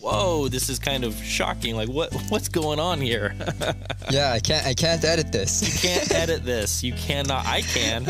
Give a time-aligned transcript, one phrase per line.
[0.00, 1.76] whoa, this is kind of shocking.
[1.76, 3.34] Like, what what's going on here?
[4.10, 5.62] yeah, I can't I can't edit this.
[5.62, 6.82] you can't edit this.
[6.82, 7.46] You cannot.
[7.46, 8.04] I can.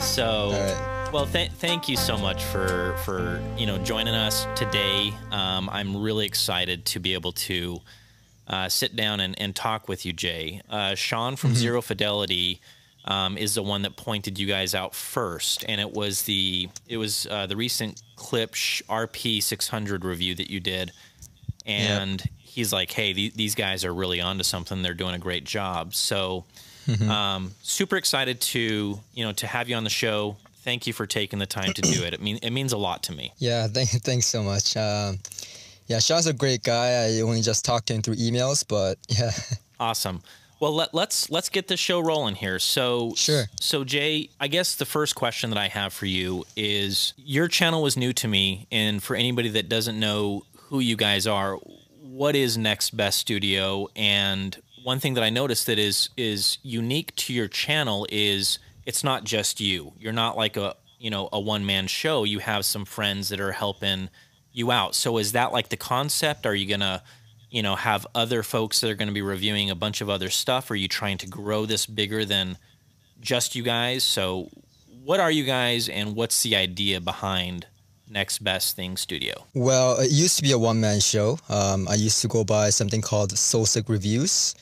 [0.00, 1.10] so, right.
[1.12, 5.12] well, th- thank you so much for for you know joining us today.
[5.30, 7.80] Um, I'm really excited to be able to
[8.48, 10.60] uh, sit down and, and talk with you, Jay.
[10.68, 11.58] Uh, Sean from mm-hmm.
[11.58, 12.60] Zero Fidelity
[13.06, 16.96] um, is the one that pointed you guys out first, and it was the it
[16.96, 20.92] was uh, the recent Klipsch RP 600 review that you did,
[21.64, 22.30] and yep.
[22.42, 24.82] he's like, "Hey, th- these guys are really onto something.
[24.82, 26.44] They're doing a great job." So,
[26.86, 27.10] mm-hmm.
[27.10, 30.36] um, super excited to you know to have you on the show.
[30.62, 32.12] Thank you for taking the time to do it.
[32.12, 33.32] It mean it means a lot to me.
[33.38, 34.76] Yeah, th- thanks so much.
[34.76, 35.18] Um,
[35.86, 37.06] yeah, Sean's a great guy.
[37.06, 39.30] I only just talked to him through emails, but yeah.
[39.78, 40.22] Awesome.
[40.58, 42.58] Well, let, us let's, let's get the show rolling here.
[42.58, 43.44] So, sure.
[43.60, 47.82] So, Jay, I guess the first question that I have for you is: your channel
[47.82, 51.56] was new to me, and for anybody that doesn't know who you guys are,
[52.00, 53.88] what is Next Best Studio?
[53.94, 59.04] And one thing that I noticed that is is unique to your channel is it's
[59.04, 59.92] not just you.
[59.98, 62.24] You're not like a you know a one man show.
[62.24, 64.08] You have some friends that are helping
[64.52, 64.94] you out.
[64.94, 66.46] So, is that like the concept?
[66.46, 67.02] Are you gonna
[67.50, 70.30] you know have other folks that are going to be reviewing a bunch of other
[70.30, 70.70] stuff?
[70.70, 72.58] Are you trying to grow this bigger than
[73.20, 74.04] just you guys?
[74.04, 74.50] So,
[75.04, 77.66] what are you guys, and what's the idea behind
[78.08, 79.46] Next Best Thing Studio?
[79.54, 81.38] Well, it used to be a one man show.
[81.48, 84.54] Um, I used to go by something called Soulsick Reviews.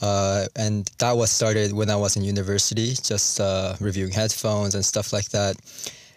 [0.00, 4.84] Uh, and that was started when I was in university, just uh, reviewing headphones and
[4.84, 5.56] stuff like that.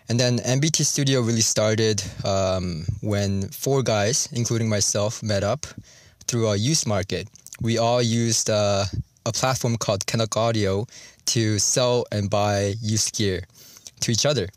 [0.10, 5.66] And then NBT Studio really started um, when four guys, including myself, met up
[6.28, 7.28] through a used market.
[7.62, 8.86] We all used uh,
[9.26, 10.86] a platform called Canuck Audio
[11.28, 13.44] to sell and buy used gear
[14.02, 14.48] to each other.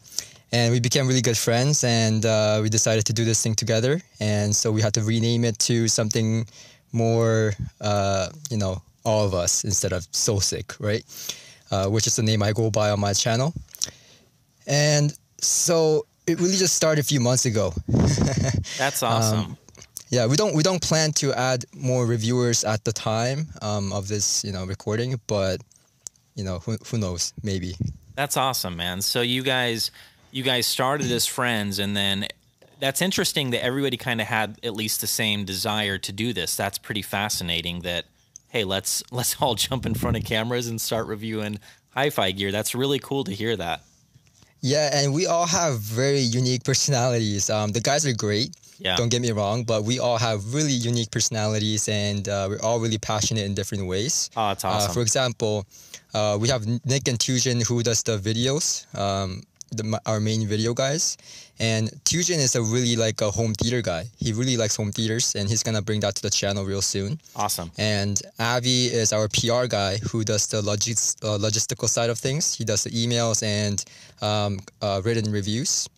[0.52, 4.00] And we became really good friends, and uh, we decided to do this thing together.
[4.20, 6.46] And so we had to rename it to something
[6.92, 11.04] more, uh, you know, all of us instead of Soul Sick, right?
[11.70, 13.52] Uh, which is the name I go by on my channel.
[14.66, 15.12] And
[15.44, 17.72] so it really just started a few months ago.
[18.78, 19.38] That's awesome.
[19.38, 19.58] Um,
[20.08, 24.08] yeah, we don't we don't plan to add more reviewers at the time um, of
[24.08, 25.60] this you know recording, but
[26.34, 27.74] you know who who knows maybe.
[28.14, 29.02] That's awesome, man.
[29.02, 29.90] So you guys
[30.30, 32.28] you guys started as friends, and then
[32.80, 36.54] that's interesting that everybody kind of had at least the same desire to do this.
[36.54, 37.80] That's pretty fascinating.
[37.80, 38.04] That
[38.48, 41.58] hey, let's let's all jump in front of cameras and start reviewing
[41.90, 42.52] hi-fi gear.
[42.52, 43.82] That's really cool to hear that.
[44.64, 47.50] Yeah, and we all have very unique personalities.
[47.50, 48.56] Um, the guys are great.
[48.78, 48.96] Yeah.
[48.96, 52.80] Don't get me wrong, but we all have really unique personalities, and uh, we're all
[52.80, 54.30] really passionate in different ways.
[54.34, 54.90] Oh, that's awesome.
[54.90, 55.66] Uh, for example,
[56.14, 58.88] uh, we have Nick and Tusion who does the videos.
[58.98, 61.18] Um, the, our main video guys.
[61.60, 64.06] And Tujin is a really like a home theater guy.
[64.18, 67.20] He really likes home theaters, and he's gonna bring that to the channel real soon.
[67.36, 67.70] Awesome.
[67.78, 72.54] And Avi is our PR guy who does the logis- uh, logistical side of things.
[72.54, 73.84] He does the emails and
[74.20, 75.88] um, uh, written reviews.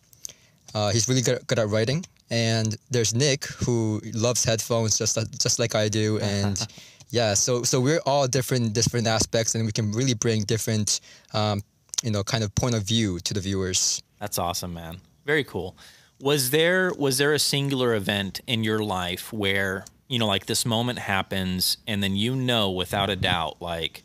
[0.75, 2.05] Uh, he's really good, good at writing.
[2.29, 6.67] And there's Nick who loves headphones just just like I do, and
[7.09, 10.99] yeah, so so we're all different different aspects, and we can really bring different
[11.33, 11.61] um,
[12.03, 14.03] you know kind of point of view to the viewers.
[14.19, 14.97] That's awesome, man.
[15.27, 15.75] Very cool.
[16.21, 20.65] Was there was there a singular event in your life where you know like this
[20.65, 24.03] moment happens and then you know without a doubt like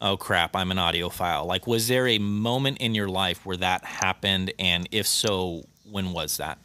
[0.00, 3.82] oh crap i'm an audiophile like was there a moment in your life where that
[3.84, 6.58] happened and if so when was that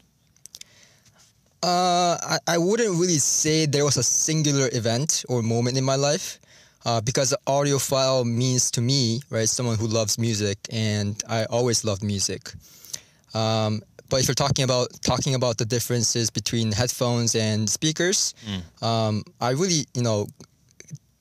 [1.64, 5.96] uh, I, I wouldn't really say there was a singular event or moment in my
[5.96, 6.40] life
[6.85, 12.03] uh, because audiophile means to me, right, someone who loves music, and I always loved
[12.03, 12.52] music.
[13.34, 13.81] Um,
[14.13, 18.62] but if you're talking about talking about the differences between headphones and speakers, mm.
[18.85, 20.28] um, I really, you know,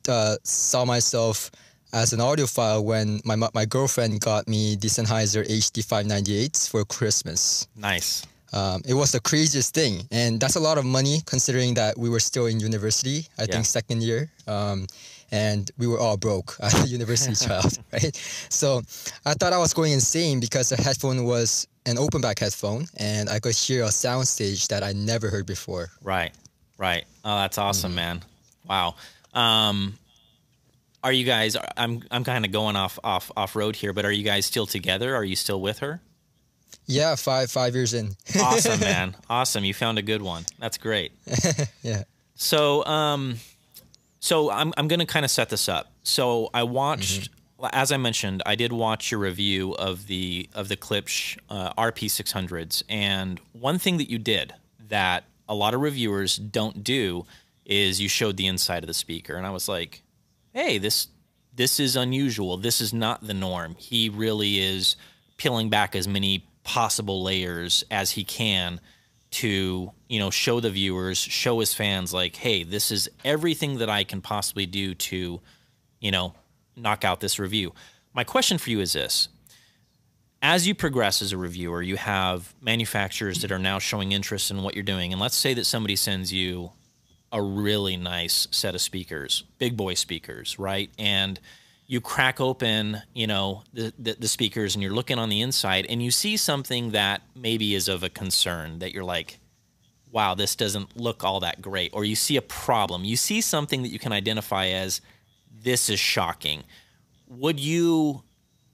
[0.06, 1.50] uh, saw myself
[1.94, 7.66] as an audiophile when my my girlfriend got me the Sennheiser HD 598s for Christmas.
[7.74, 8.26] Nice.
[8.52, 12.10] Um, it was the craziest thing, and that's a lot of money considering that we
[12.10, 13.24] were still in university.
[13.38, 13.52] I yeah.
[13.52, 14.30] think second year.
[14.46, 14.86] Um,
[15.32, 18.14] and we were all broke a university child, right?
[18.50, 18.82] So
[19.24, 23.28] I thought I was going insane because the headphone was an open back headphone and
[23.28, 25.88] I could hear a sound stage that I never heard before.
[26.02, 26.32] Right,
[26.78, 27.04] right.
[27.24, 27.96] Oh, that's awesome, mm-hmm.
[27.96, 28.22] man.
[28.68, 28.94] Wow.
[29.34, 29.98] Um,
[31.02, 31.56] are you guys?
[31.76, 34.66] I'm I'm kind of going off off off road here, but are you guys still
[34.66, 35.16] together?
[35.16, 36.00] Are you still with her?
[36.86, 38.14] Yeah, five five years in.
[38.40, 39.16] awesome, man.
[39.28, 39.64] Awesome.
[39.64, 40.44] You found a good one.
[40.60, 41.12] That's great.
[41.82, 42.04] yeah.
[42.34, 43.38] So, um,
[44.22, 45.90] so I'm I'm gonna kind of set this up.
[46.04, 47.66] So I watched mm-hmm.
[47.72, 52.84] as I mentioned, I did watch your review of the of the Klipsch uh, RP600s,
[52.88, 54.54] and one thing that you did
[54.88, 57.26] that a lot of reviewers don't do
[57.66, 60.02] is you showed the inside of the speaker, and I was like,
[60.52, 61.08] "Hey, this
[61.52, 62.56] this is unusual.
[62.56, 64.94] This is not the norm." He really is
[65.36, 68.80] peeling back as many possible layers as he can
[69.32, 73.90] to you know show the viewers, show his fans, like, "Hey, this is everything that
[73.90, 75.40] I can possibly do to."
[76.02, 76.34] you know,
[76.76, 77.72] knock out this review.
[78.12, 79.28] My question for you is this.
[80.42, 84.62] As you progress as a reviewer, you have manufacturers that are now showing interest in
[84.62, 85.12] what you're doing.
[85.12, 86.72] And let's say that somebody sends you
[87.30, 90.90] a really nice set of speakers, big boy speakers, right?
[90.98, 91.38] And
[91.92, 95.84] you crack open, you know, the, the, the, speakers and you're looking on the inside
[95.90, 99.38] and you see something that maybe is of a concern that you're like,
[100.10, 101.90] wow, this doesn't look all that great.
[101.92, 103.04] Or you see a problem.
[103.04, 105.02] You see something that you can identify as
[105.62, 106.64] this is shocking.
[107.28, 108.22] Would you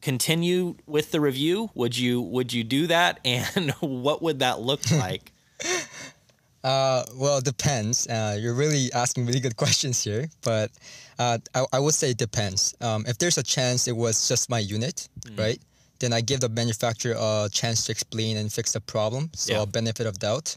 [0.00, 1.70] continue with the review?
[1.74, 3.18] Would you would you do that?
[3.24, 5.32] And what would that look like?
[6.62, 8.06] Uh, well, it depends.
[8.06, 10.70] Uh, you're really asking really good questions here, but
[11.18, 12.74] uh, I, I would say it depends.
[12.80, 15.38] Um, if there's a chance it was just my unit, mm.
[15.38, 15.60] right?
[15.98, 19.62] Then I give the manufacturer a chance to explain and fix the problem, so yeah.
[19.62, 20.56] a benefit of doubt.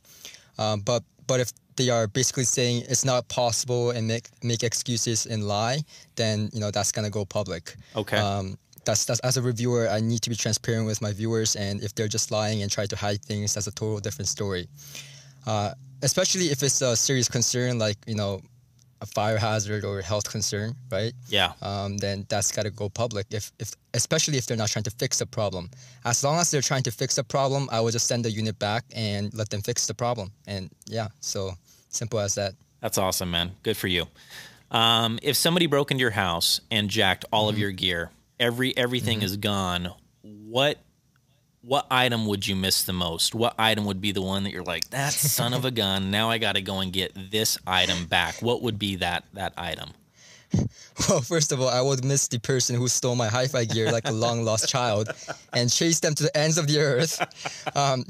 [0.60, 5.26] Um, but but if they are basically saying it's not possible and make make excuses
[5.26, 5.80] and lie,
[6.16, 7.76] then you know that's gonna go public.
[7.96, 8.18] Okay.
[8.18, 11.84] Um, that's that's as a reviewer, I need to be transparent with my viewers, and
[11.84, 14.68] if they're just lying and try to hide things, that's a total different story.
[15.48, 15.74] Uh,
[16.04, 18.42] especially if it's a serious concern, like you know,
[19.02, 21.14] a fire hazard or a health concern, right?
[21.28, 21.54] Yeah.
[21.62, 23.26] Um, then that's got to go public.
[23.32, 25.70] If, if especially if they're not trying to fix the problem.
[26.06, 28.60] As long as they're trying to fix the problem, I will just send the unit
[28.60, 30.32] back and let them fix the problem.
[30.46, 31.52] And yeah, so
[31.90, 32.54] simple as that.
[32.80, 33.52] That's awesome, man.
[33.64, 34.06] Good for you.
[34.70, 37.56] Um, if somebody broke into your house and jacked all mm-hmm.
[37.56, 39.26] of your gear, every everything mm-hmm.
[39.26, 39.94] is gone.
[40.22, 40.78] What
[41.62, 43.36] what item would you miss the most?
[43.36, 46.30] What item would be the one that you're like, that son of a gun, now
[46.30, 48.42] I got to go and get this item back?
[48.42, 49.92] What would be that that item?
[51.10, 54.08] Well, first of all, I would miss the person who stole my hi-fi gear like
[54.08, 55.10] a long lost child
[55.54, 57.18] and chase them to the ends of the earth.
[57.76, 58.04] Um,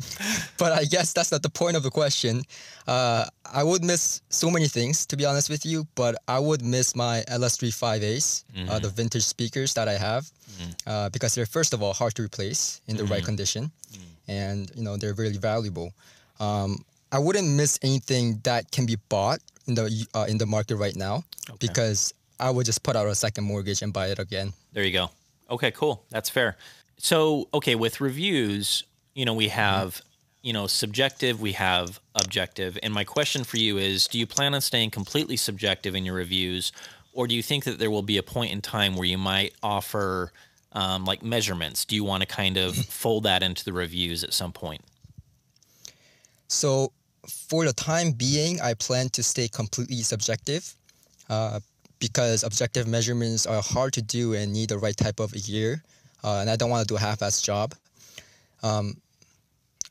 [0.58, 2.42] but I guess that's not the point of the question.
[2.88, 6.64] Uh, I would miss so many things, to be honest with you, but I would
[6.64, 8.70] miss my LS3 5As, mm-hmm.
[8.70, 10.90] uh, the vintage speakers that I have, mm-hmm.
[10.90, 13.14] uh, because they're first of all hard to replace in the mm-hmm.
[13.14, 14.00] right condition, mm.
[14.28, 15.94] and you know they're really valuable.
[16.40, 20.76] Um, I wouldn't miss anything that can be bought in the uh, in the market
[20.76, 21.68] right now okay.
[21.68, 24.54] because I would just put out a second mortgage and buy it again.
[24.74, 25.12] There you go.
[25.50, 26.04] Okay, cool.
[26.10, 26.58] That's fair.
[26.98, 28.84] So, okay, with reviews,
[29.14, 30.48] you know, we have, mm-hmm.
[30.48, 32.78] you know, subjective, we have objective.
[32.82, 36.16] And my question for you is do you plan on staying completely subjective in your
[36.16, 36.72] reviews,
[37.14, 39.54] or do you think that there will be a point in time where you might
[39.62, 40.32] offer
[40.74, 41.86] um, like measurements?
[41.86, 44.82] Do you want to kind of fold that into the reviews at some point?
[46.48, 46.92] So,
[47.28, 50.74] for the time being, I plan to stay completely subjective.
[51.30, 51.60] Uh,
[52.02, 55.82] because objective measurements are hard to do and need the right type of gear.
[56.24, 57.74] Uh, and I don't want to do a half-ass job.
[58.64, 58.98] Um,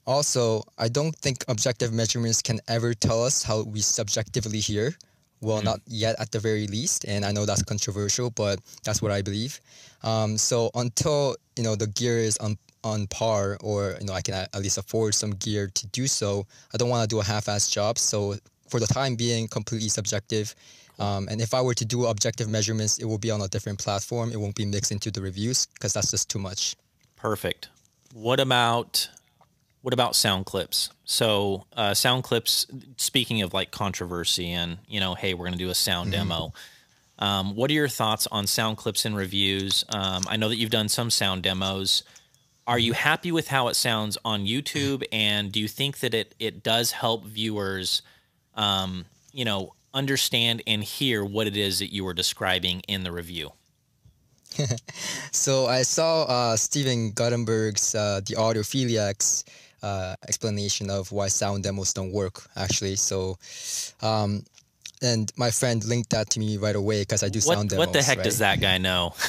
[0.06, 4.96] also, I don't think objective measurements can ever tell us how we subjectively hear.
[5.40, 5.64] Well, mm.
[5.64, 9.22] not yet at the very least, and I know that's controversial, but that's what I
[9.22, 9.60] believe.
[10.02, 14.22] Um, so until you know the gear is on on par, or you know I
[14.22, 17.24] can at least afford some gear to do so, I don't want to do a
[17.24, 17.98] half-ass job.
[17.98, 18.36] So
[18.68, 20.54] for the time being, completely subjective,
[20.98, 23.78] um, and if I were to do objective measurements, it will be on a different
[23.78, 24.32] platform.
[24.32, 26.76] It won't be mixed into the reviews because that's just too much.
[27.16, 27.68] Perfect.
[28.12, 29.08] What about
[29.82, 30.90] what about sound clips?
[31.04, 32.66] So uh, sound clips.
[32.96, 36.28] Speaking of like controversy and you know, hey, we're going to do a sound mm-hmm.
[36.28, 36.52] demo.
[37.18, 39.84] Um, what are your thoughts on sound clips and reviews?
[39.90, 42.02] Um, I know that you've done some sound demos.
[42.66, 45.02] Are you happy with how it sounds on YouTube?
[45.12, 48.02] And do you think that it it does help viewers,
[48.54, 53.12] um, you know, understand and hear what it is that you were describing in the
[53.12, 53.52] review?
[55.32, 59.44] so I saw uh, Steven Guttenberg's uh, The Audiophiliacs
[59.82, 62.96] uh, explanation of why sound demos don't work, actually.
[62.96, 63.38] So,
[64.02, 64.44] um,
[65.02, 67.86] and my friend linked that to me right away because I do what, sound demos.
[67.86, 68.24] What the heck right?
[68.24, 69.14] does that guy know?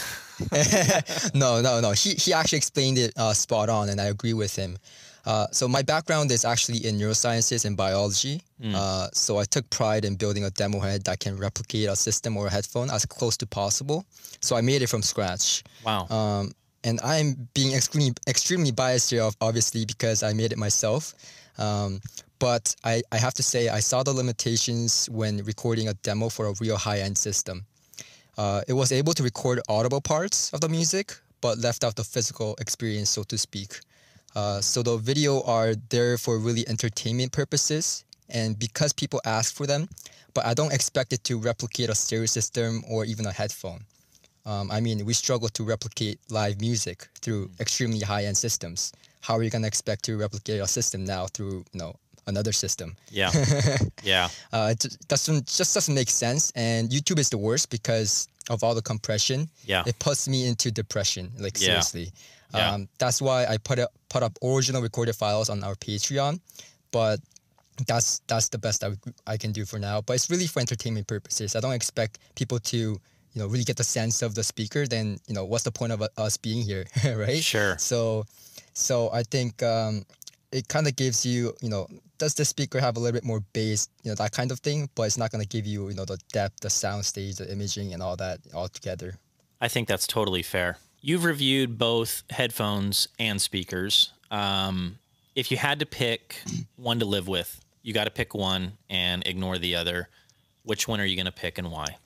[1.34, 1.92] no, no, no.
[1.92, 4.78] He, he actually explained it uh, spot on, and I agree with him.
[5.26, 8.42] Uh, so my background is actually in neurosciences and biology.
[8.62, 8.74] Mm.
[8.76, 12.38] Uh, so I took pride in building a demo head that can replicate a system
[12.38, 14.04] or a headphone as close to possible.
[14.42, 15.64] So I made it from scratch.
[15.86, 16.08] Wow.
[16.08, 21.14] Um, and I'm being extremely extremely biased here, obviously, because I made it myself.
[21.58, 22.02] Um,
[22.40, 26.48] but I, I have to say, I saw the limitations when recording a demo for
[26.48, 27.66] a real high end system.
[28.38, 32.04] Uh, it was able to record audible parts of the music, but left out the
[32.04, 33.82] physical experience, so to speak.
[34.36, 39.68] Uh, so the video are there for really entertainment purposes, and because people ask for
[39.68, 39.88] them,
[40.34, 43.86] but I don't expect it to replicate a stereo system or even a headphone.
[44.46, 48.92] Um, I mean, we struggle to replicate live music through extremely high-end systems.
[49.22, 51.96] How are you gonna expect to replicate a system now through you know
[52.28, 52.96] another system?
[53.12, 53.32] Yeah.
[54.04, 54.30] yeah.
[54.52, 56.52] Uh, it doesn't just doesn't make sense.
[56.56, 59.48] And YouTube is the worst because of all the compression.
[59.66, 59.84] Yeah.
[59.86, 61.32] It puts me into depression.
[61.38, 61.68] Like Yeah.
[61.68, 62.12] seriously.
[62.54, 62.72] Yeah.
[62.74, 66.40] Um, that's why I put up put up original recorded files on our Patreon,
[66.92, 67.20] but
[67.88, 68.92] that's that's the best I,
[69.26, 70.02] I can do for now.
[70.02, 71.56] But it's really for entertainment purposes.
[71.56, 73.00] I don't expect people to
[73.34, 74.88] you know really get the sense of the speaker.
[74.88, 76.86] Then you know what's the point of us being here,
[77.16, 77.44] right?
[77.44, 77.78] Sure.
[77.78, 78.26] So,
[78.74, 80.06] so I think um,
[80.52, 83.42] it kind of gives you, you know, does the speaker have a little bit more
[83.54, 85.96] bass, you know, that kind of thing, but it's not going to give you, you
[85.96, 89.16] know, the depth, the sound stage, the imaging, and all that all together.
[89.60, 90.78] I think that's totally fair.
[91.02, 94.14] You've reviewed both headphones and speakers.
[94.30, 95.00] Um,
[95.36, 96.36] if you had to pick
[96.76, 100.10] one to live with, you got to pick one and ignore the other.
[100.64, 101.98] Which one are you going to pick and why?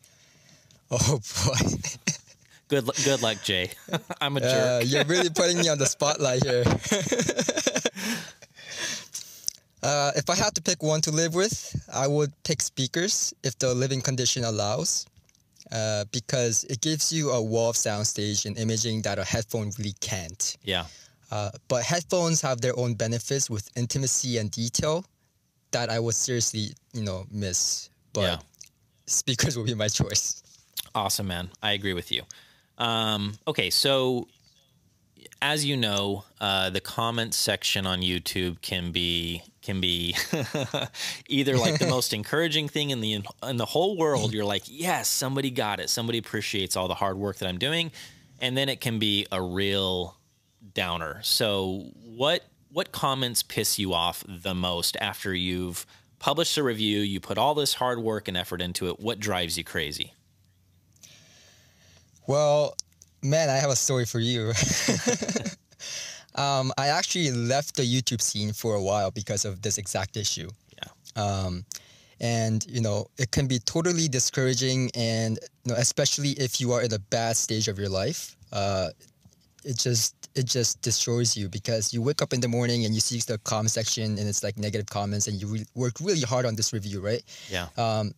[0.92, 1.70] Oh boy,
[2.68, 3.72] Good, good luck, Jay.
[4.22, 4.84] I'm a uh, jerk.
[4.92, 6.64] you're really putting me on the spotlight here.
[9.84, 13.58] uh, if I had to pick one to live with, I would pick speakers if
[13.60, 15.06] the living condition allows.
[15.72, 19.96] Uh, because it gives you a wall of soundstage and imaging that a headphone really
[20.00, 20.58] can't.
[20.64, 20.86] Yeah,
[21.32, 25.04] Uh, but headphones have their own benefits with intimacy and detail
[25.72, 27.90] that I would seriously, you know, miss.
[28.14, 28.38] But Yeah.
[29.08, 30.44] speakers will be my choice.
[30.94, 31.50] Awesome, man.
[31.62, 32.24] I agree with you.
[32.78, 34.28] Um, okay, so
[35.42, 40.16] as you know, uh, the comments section on YouTube can be can be
[41.28, 44.34] either like the most encouraging thing in the in the whole world.
[44.34, 45.90] You're like, yes, somebody got it.
[45.90, 47.92] Somebody appreciates all the hard work that I'm doing,
[48.40, 50.18] and then it can be a real
[50.74, 51.20] downer.
[51.24, 55.86] So, what what comments piss you off the most after you've
[56.20, 57.00] published a review?
[57.00, 59.00] You put all this hard work and effort into it.
[59.00, 60.14] What drives you crazy?
[62.28, 62.76] Well,
[63.22, 64.50] man, I have a story for you.
[66.36, 70.50] um, I actually left the YouTube scene for a while because of this exact issue.
[70.78, 71.24] Yeah.
[71.24, 71.66] Um,
[72.20, 76.82] and you know, it can be totally discouraging, and you know, especially if you are
[76.82, 78.36] in a bad stage of your life.
[78.54, 78.90] Uh,
[79.66, 83.00] it just it just destroys you because you wake up in the morning and you
[83.00, 86.46] see the comment section and it's like negative comments and you re- worked really hard
[86.46, 87.24] on this review, right?
[87.50, 87.68] Yeah.
[87.78, 88.14] Um,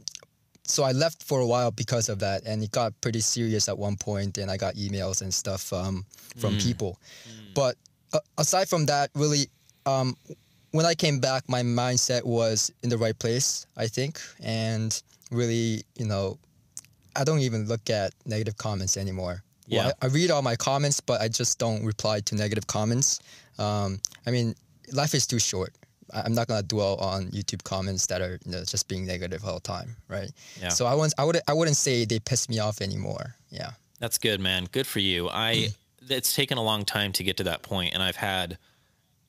[0.70, 3.78] so I left for a while because of that, and it got pretty serious at
[3.78, 6.06] one point, and I got emails and stuff um,
[6.38, 7.00] from people.
[7.54, 7.76] But
[8.14, 9.48] uh, aside from that, really,
[9.86, 10.16] um,
[10.72, 15.84] when I came back, my mindset was in the right place, I think, and really,
[15.98, 16.38] you know,
[17.16, 19.44] I don't even look at negative comments anymore.
[19.70, 19.92] Well, Yeah.
[20.02, 23.20] I, I read all my comments, but I just don't reply to negative comments.
[23.58, 24.54] Um, I mean,
[24.92, 25.74] life is too short.
[26.14, 29.56] I'm not gonna dwell on YouTube comments that are you know, just being negative all
[29.56, 30.32] the time, right?
[30.62, 30.70] Yeah.
[30.70, 33.36] So I wouldn't, I would, I wouldn't say they piss me off anymore.
[33.50, 33.72] Yeah.
[34.00, 34.68] That's good, man.
[34.72, 35.30] Good for you.
[35.30, 35.76] I mm.
[36.10, 38.58] it's taken a long time to get to that point, and I've had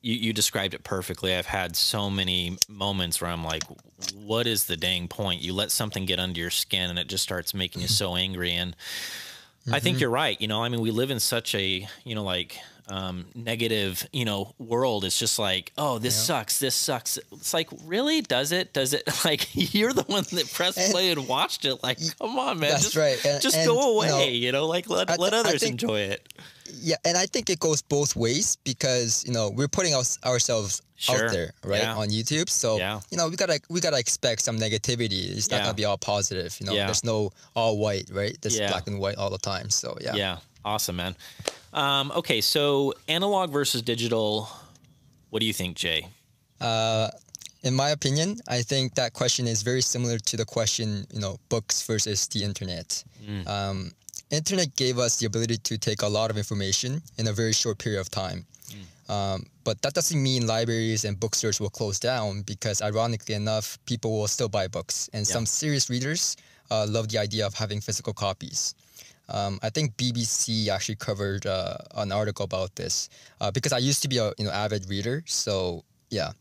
[0.01, 1.35] you, you described it perfectly.
[1.35, 3.63] I've had so many moments where I'm like,
[4.15, 5.41] what is the dang point?
[5.41, 7.93] You let something get under your skin and it just starts making you mm-hmm.
[7.93, 8.53] so angry.
[8.53, 8.75] And
[9.71, 10.01] I think mm-hmm.
[10.01, 10.39] you're right.
[10.39, 12.57] You know, I mean, we live in such a, you know, like
[12.89, 15.05] um, negative, you know, world.
[15.05, 16.59] It's just like, oh, this sucks.
[16.59, 17.17] This sucks.
[17.31, 18.21] It's like, really?
[18.21, 18.73] Does it?
[18.73, 19.03] Does it?
[19.25, 21.83] Like, you're the one that pressed And- play and watched it.
[21.83, 22.71] Like, come on, man.
[22.71, 23.23] That's just, right.
[23.25, 24.07] And- just and, go you away.
[24.07, 26.27] know, You know, like let, I let others think- enjoy it.
[26.81, 30.83] Yeah, and I think it goes both ways because you know we're putting our, ourselves
[30.97, 31.25] Sure.
[31.25, 31.95] out there, right, Yeah.
[31.95, 32.47] on YouTube.
[32.47, 32.99] So Yeah.
[33.09, 35.35] you know we gotta we gotta expect some negativity.
[35.35, 35.63] It's not Yeah.
[35.63, 36.55] gonna be all positive.
[36.59, 36.85] You know, Yeah.
[36.85, 38.37] there's no all white, right?
[38.41, 38.69] There's Yeah.
[38.69, 39.71] black and white all the time.
[39.71, 40.13] So yeah.
[40.15, 40.37] Yeah.
[40.65, 41.15] Awesome, man.
[41.73, 44.49] Um, okay, so analog versus digital.
[45.29, 46.07] What do you think, Jay?
[46.59, 47.09] Uh,
[47.63, 51.37] in my opinion, I think that question is very similar to the question, you know,
[51.49, 53.03] books versus the internet.
[53.45, 53.91] Um,
[54.31, 57.77] internet gave us the ability to take a lot of information in a very short
[57.77, 58.45] period of time.
[59.09, 64.11] Um, but that doesn't mean libraries and bookstores will close down because, ironically enough, people
[64.19, 65.33] will still buy books, and Yeah.
[65.33, 66.37] some serious readers
[66.69, 68.75] uh, love the idea of having physical copies.
[69.29, 73.09] Um, I think BBC actually covered uh, an article about this
[73.41, 75.23] uh, because I used to be a you know avid reader.
[75.25, 76.31] So yeah,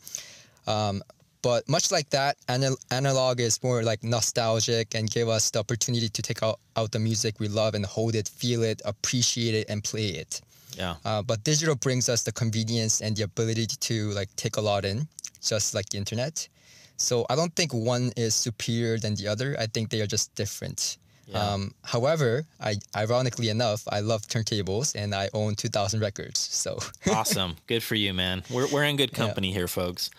[0.67, 1.03] um,
[1.43, 6.09] but much like that, anal- analog is more like nostalgic and give us the opportunity
[6.09, 9.71] to take out, out the music we love and hold it, feel it, appreciate it,
[9.71, 10.41] and play it.
[10.77, 10.97] Yeah.
[11.05, 14.85] Uh, but digital brings us the convenience and the ability to like take a lot
[14.85, 15.07] in,
[15.43, 16.49] just like the internet.
[16.97, 19.57] So I don't think one is superior than the other.
[19.59, 20.99] I think they are just different.
[21.29, 21.39] Yeah.
[21.53, 26.39] Um, however, I ironically enough, I love turntables and I own 2,000 records.
[26.41, 26.79] So
[27.11, 27.57] awesome.
[27.67, 28.43] Good for you, man.
[28.51, 30.11] We're, we're in good company here, folks.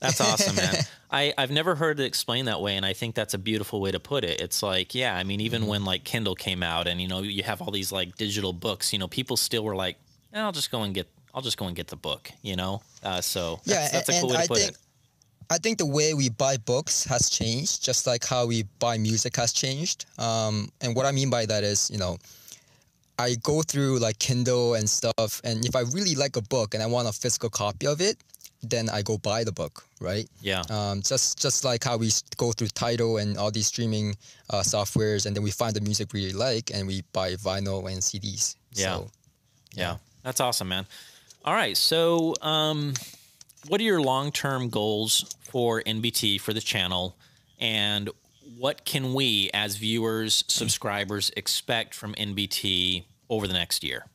[0.00, 0.74] That's awesome, man.
[1.10, 3.90] I, I've never heard it explained that way, and I think that's a beautiful way
[3.90, 4.40] to put it.
[4.40, 5.70] It's like, yeah, I mean, even Mm-hmm.
[5.70, 8.92] when like Kindle came out and you know, you have all these like digital books,
[8.92, 9.96] you know, people still were like,
[10.32, 12.82] eh, I'll just go and get I'll just go and get the book, you know?
[13.02, 14.78] Uh, so that's, yeah, that's a cool way to I put think it.
[15.52, 19.36] I think the way we buy books has changed, just like how we buy music
[19.36, 20.06] has changed.
[20.18, 22.16] Um, and what I mean by that is, you know,
[23.18, 26.82] I go through like Kindle and stuff, and if I really like a book and
[26.82, 28.16] I want a physical copy of it,
[28.62, 30.26] then I go buy the book, right?
[30.40, 30.62] Yeah.
[30.70, 34.16] Um, just just like how we go through Tidal and all these streaming
[34.48, 37.92] uh, softwares, and then we find the music we really like, and we buy vinyl
[37.92, 38.56] and CDs.
[38.72, 38.84] Yeah.
[38.84, 39.10] So,
[39.74, 40.86] Yeah, that's awesome, man.
[41.44, 42.94] All right, so um,
[43.66, 47.16] what are your long-term goals for NBT for the channel,
[47.58, 48.10] and
[48.58, 54.06] what can we as viewers, subscribers expect from NBT over the next year?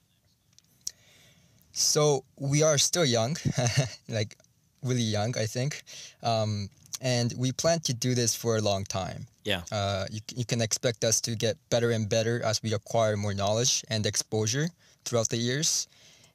[1.71, 3.37] So we are still young,
[4.09, 4.35] like
[4.83, 5.83] really young, I think,
[6.23, 6.69] um,
[7.01, 9.27] and we plan to do this for a long time.
[9.43, 13.15] Yeah, Uh, you, you can expect us to get better and better as we acquire
[13.15, 14.69] more knowledge and exposure
[15.05, 15.87] throughout the years.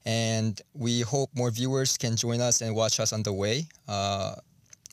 [0.05, 3.67] And we hope more viewers can join us and watch us on the way.
[3.89, 4.35] Uh,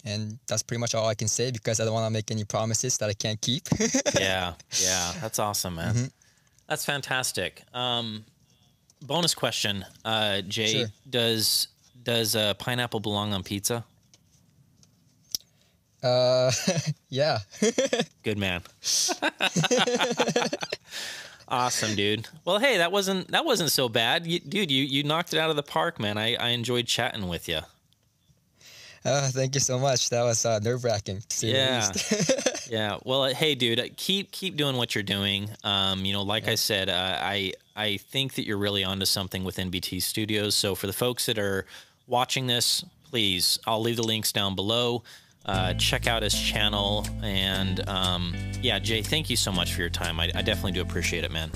[0.05, 2.43] and that's pretty much all I can say because I don't want to make any
[2.43, 3.67] promises that I can't keep.
[4.19, 5.13] yeah, yeah.
[5.19, 5.93] That's awesome, man.
[5.93, 6.05] Mm-hmm.
[6.67, 7.63] That's fantastic.
[7.73, 8.23] Um,
[9.01, 10.87] bonus question, uh, Jay: Sure.
[11.09, 11.67] Does
[12.03, 13.83] does uh, pineapple belong on pizza?
[16.03, 16.51] uh,
[17.09, 17.39] yeah.
[18.23, 18.61] Good man.
[21.49, 22.27] Awesome, dude.
[22.45, 24.71] Well, hey, that wasn't that wasn't so bad, you, dude.
[24.71, 26.17] You you knocked it out of the park, man.
[26.17, 27.59] I, I enjoyed chatting with you.
[29.05, 30.09] Uh, thank you so much.
[30.09, 31.23] That was uh, nerve wracking.
[31.41, 31.89] Yeah.
[32.69, 32.97] Yeah.
[33.03, 35.49] Well, uh, hey, dude, uh, keep keep doing what you're doing.
[35.63, 39.43] Um, you know, like I said, uh, I I think that you're really onto something
[39.43, 40.53] with NBT Studios.
[40.55, 41.65] So for the folks that are
[42.05, 45.03] watching this, please, I'll leave the links down below.
[45.45, 49.89] Uh, check out his channel, and um, yeah, Jay, thank you so much for your
[49.89, 50.19] time.
[50.19, 51.49] I, I definitely do appreciate it, man.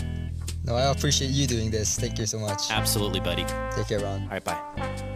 [0.65, 1.99] no, I appreciate you doing this.
[1.99, 2.71] Thank you so much.
[2.71, 3.45] Absolutely, buddy.
[3.75, 4.23] Take care, Ron.
[4.23, 5.12] All right, bye.